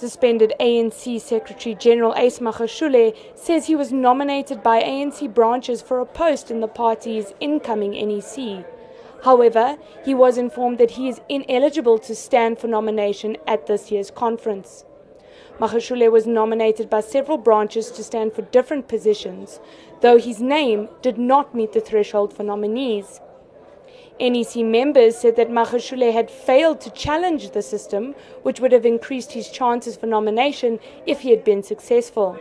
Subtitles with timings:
[0.00, 6.06] Suspended ANC Secretary General Ace Magashule says he was nominated by ANC branches for a
[6.06, 8.64] post in the party's incoming NEC.
[9.24, 14.10] However, he was informed that he is ineligible to stand for nomination at this year's
[14.10, 14.86] conference.
[15.58, 19.60] Magashule was nominated by several branches to stand for different positions,
[20.00, 23.20] though his name did not meet the threshold for nominees.
[24.20, 29.32] NEC members said that Magashule had failed to challenge the system, which would have increased
[29.32, 32.38] his chances for nomination if he had been successful.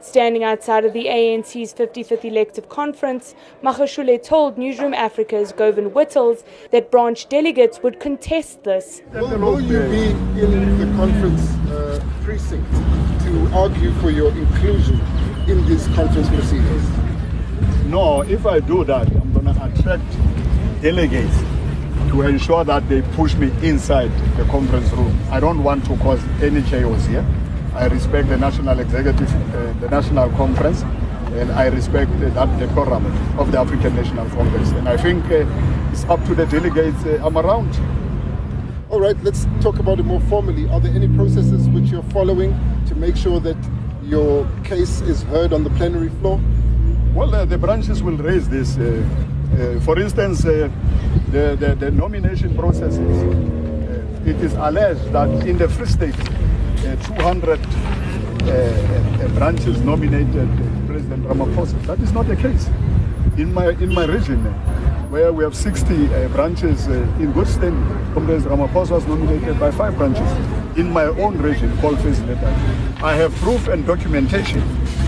[0.00, 6.90] Standing outside of the ANC's 55th elective conference, Magashule told Newzroom Afrika's Govan Whittles that
[6.90, 9.00] branch delegates would contest this.
[9.12, 10.10] Will, will you be
[10.40, 11.40] in the conference
[11.72, 12.70] uh, precinct
[13.24, 15.00] to argue for your inclusion
[15.48, 16.86] in these conference proceedings?
[17.86, 20.04] No, if I do that, I'm going to attract
[20.84, 21.38] delegates
[22.10, 25.18] to ensure that they push me inside the conference room.
[25.30, 27.24] I don't want to cause any chaos here.
[27.74, 30.82] I respect the national executive, uh, the national conference,
[31.40, 33.06] and I respect uh, that decorum
[33.38, 34.72] of the African National Congress.
[34.72, 35.46] And I think uh,
[35.90, 37.02] it's up to the delegates.
[37.06, 37.72] Uh, I'm around.
[38.90, 40.68] All right, let's talk about it more formally.
[40.68, 42.52] Are there any processes which you're following
[42.88, 43.56] to make sure that
[44.02, 46.38] your case is heard on the plenary floor?
[47.14, 49.02] Well, uh, the branches will raise this uh,
[49.80, 50.68] for instance, uh,
[51.30, 56.16] the, the, the, nomination processes, uh, it is alleged that in the Free State,
[57.16, 57.60] 200
[59.34, 60.48] branches nominated
[60.86, 61.80] President Ramaphosa.
[61.86, 62.68] That is not the case.
[63.36, 64.42] In my, in my region,
[65.14, 67.86] where we have 60 uh, branches uh, in good standing.
[68.14, 70.28] Comrade Ramaphosa was nominated by five branches
[70.76, 73.00] in my own region called Fezile Dabi.
[73.00, 74.60] I have proof and documentation.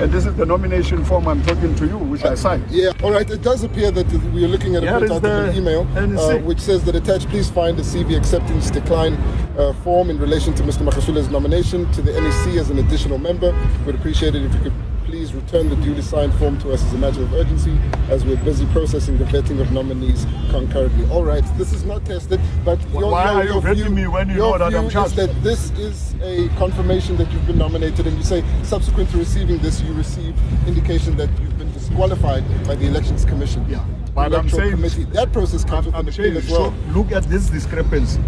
[0.00, 2.68] And this is the nomination form I'm talking to you, which I signed.
[2.68, 3.30] Yeah, all right.
[3.30, 6.58] It does appear that we are looking at a printout of an email uh, which
[6.58, 9.14] says that attached, please find the CV acceptance decline
[9.56, 10.82] uh, form in relation to Mr.
[10.84, 13.54] Magashule's nomination to the NEC as an additional member.
[13.86, 14.91] We'd appreciate it if you could
[15.32, 17.76] please return the duly signed form to us as a matter of urgency
[18.10, 21.08] as we're busy processing the vetting of nominees concurrently.
[21.10, 24.06] All right, this is not tested, but your, why your, are you vetting view, me
[24.06, 25.16] when you know that I'm charged?
[25.16, 29.58] that this is a confirmation that you've been nominated, and you say subsequent to receiving
[29.58, 30.34] this, you receive
[30.66, 33.64] indication that you've been disqualified by the Elections Commission.
[33.68, 33.84] Yeah,
[34.14, 35.04] but I'm saying committee.
[35.04, 36.74] that process comes I'm, with as well.
[36.88, 38.20] look at this discrepancy,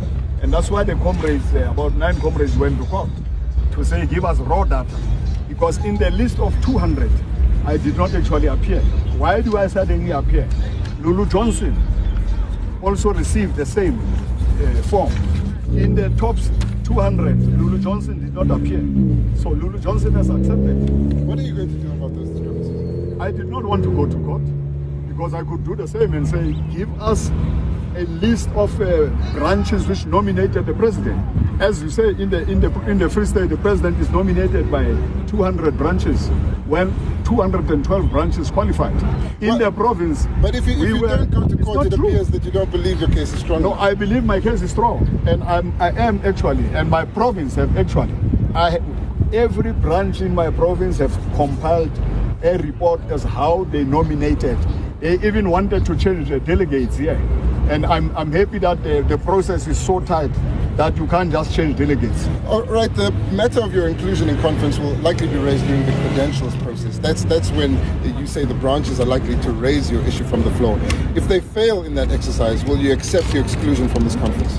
[0.43, 3.11] and that's why the comrades, uh, about nine comrades, went to court
[3.73, 4.97] to say give us raw data
[5.55, 7.09] because in the list of 200,
[7.65, 8.81] I did not actually appear.
[9.17, 10.49] Why do I suddenly appear?
[11.01, 11.81] Lulu Johnson
[12.83, 15.13] also received the same uh, form.
[15.71, 16.37] In the top
[16.83, 18.81] 200, Lulu Johnson did not appear.
[19.41, 20.91] So Lulu Johnson has accepted.
[21.25, 23.21] What are you going to do about those?
[23.21, 24.43] I did not want to go to court
[25.09, 27.31] because I could do the same and say, give us
[27.97, 31.21] a list of uh, branches which nominated the president.
[31.61, 34.71] As you say, in the in the in the Free State, the president is nominated
[34.71, 34.85] by
[35.29, 36.29] 200 branches,
[36.67, 36.93] when
[37.25, 38.95] 212 branches qualified.
[39.41, 41.87] In well, the province, but if you, if we you were, don't go to court,
[41.87, 42.09] it true.
[42.09, 43.63] appears that you don't believe your case is strong.
[43.63, 47.55] No, I believe my case is strong, and I'm I am actually, and my province
[47.55, 48.15] have actually,
[48.55, 48.81] I
[49.33, 51.93] every branch in my province have compiled
[52.43, 54.59] a report as how they nominated.
[55.05, 57.21] They even wanted to change the delegates here.
[57.69, 60.31] And I'm, I'm happy that the, the process is so tight
[60.79, 62.27] that you can't just change delegates.
[62.47, 65.93] All right, the matter of your inclusion in conference will likely be raised during the
[65.93, 66.97] credentials process.
[66.97, 67.73] That's that's when
[68.19, 70.81] you say the branches are likely to raise your issue from the floor.
[71.15, 74.57] If they fail in that exercise, will you accept your exclusion from this conference?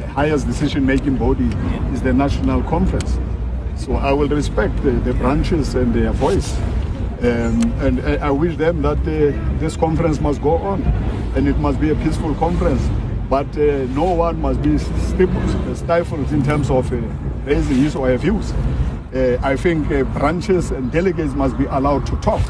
[0.00, 1.48] The highest decision-making body
[1.92, 3.20] is the national conference.
[3.76, 6.58] So I will respect the, the branches and their voice.
[7.24, 10.82] Um, and I wish them that uh, this conference must go on
[11.34, 12.86] and it must be a peaceful conference.
[13.30, 16.96] But uh, no one must be stifled in terms of uh,
[17.46, 18.52] raising his or her views.
[18.52, 22.42] Uh, I think uh, branches and delegates must be allowed to talk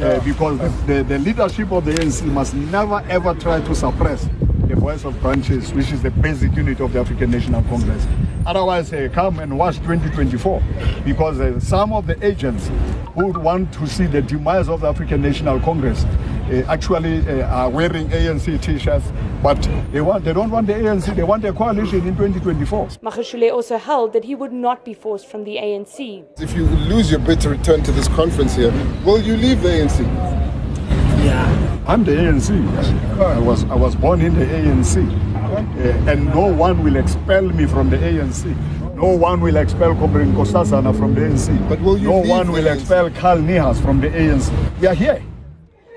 [0.00, 4.26] uh, because the, the leadership of the ANC must never ever try to suppress
[4.68, 8.06] the voice of branches, which is the basic unit of the African National Congress.
[8.46, 10.62] Otherwise, uh, come and watch 2024
[11.04, 12.70] because uh, some of the agents
[13.14, 17.70] who want to see the demise of the African National Congress uh, actually uh, are
[17.70, 19.12] wearing ANC t-shirts,
[19.42, 19.60] but
[19.92, 22.88] they want they don't want the ANC, they want a coalition in 2024.
[23.02, 26.24] Magashule also held that he would not be forced from the ANC.
[26.40, 28.72] If you lose your bid to return to this conference here,
[29.04, 30.00] will you leave the ANC?
[31.24, 31.63] Yeah.
[31.86, 32.48] I'm the ANC.
[33.20, 34.96] I was I was born in the ANC.
[35.54, 38.46] Uh, and no one will expel me from the ANC.
[38.94, 41.68] No one will expel Comrade Nkosazana from the ANC.
[41.68, 42.76] But will you no one will ANC?
[42.80, 44.50] expel Carl Niehaus from the ANC.
[44.80, 45.22] We are here.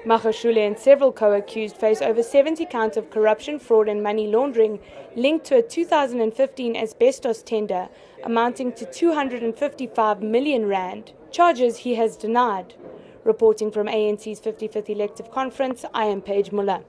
[0.06, 4.80] Magashule and several co-accused face over 70 counts of corruption, fraud and money laundering
[5.16, 7.88] linked to a 2015 asbestos tender
[8.24, 12.74] amounting to 255 million rand, charges he has denied.
[13.28, 16.86] Reporting from ANC's 55th elective conference, I am Paige Muller.